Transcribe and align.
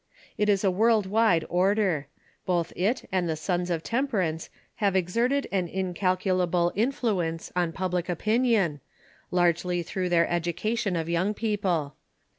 It 0.35 0.49
is 0.49 0.63
a 0.63 0.71
world 0.71 1.05
wide 1.05 1.45
order; 1.47 2.07
both 2.47 2.73
it 2.75 3.07
and 3.11 3.29
the 3.29 3.35
Sons 3.35 3.69
of 3.69 3.83
Temperance 3.83 4.49
have 4.77 4.95
exerted 4.95 5.45
an 5.51 5.67
incalculable 5.67 6.71
influence 6.73 7.51
on 7.55 7.71
])ublic 7.73 8.09
opinion, 8.09 8.79
largely 9.29 9.83
through 9.83 10.09
their 10.09 10.27
education 10.27 10.95
of 10.95 11.07
young 11.07 11.35
people. 11.35 11.97